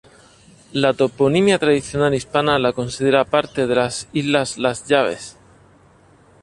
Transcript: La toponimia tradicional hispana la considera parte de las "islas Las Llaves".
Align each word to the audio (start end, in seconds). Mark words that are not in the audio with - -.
La 0.73 0.93
toponimia 0.95 1.59
tradicional 1.59 2.15
hispana 2.15 2.57
la 2.57 2.73
considera 2.73 3.23
parte 3.23 3.67
de 3.67 3.75
las 3.75 4.09
"islas 4.13 4.57
Las 4.57 4.87
Llaves". 4.87 5.37